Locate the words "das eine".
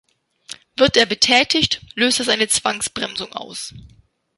2.19-2.47